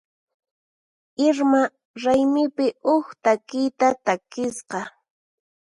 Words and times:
Irma 1.25 1.61
raymipi 2.03 2.65
huk 2.87 3.07
takiyta 3.23 3.87
takisqa. 4.05 4.79